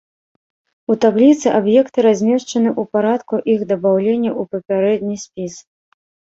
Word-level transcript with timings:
У 0.93 0.95
табліцы 1.03 1.47
аб'екты 1.59 1.99
размешчаны 2.07 2.69
ў 2.73 2.93
парадку 2.97 3.35
іх 3.55 3.59
дабаўлення 3.75 4.31
ў 4.39 4.59
папярэдні 4.59 5.15
спіс. 5.29 5.53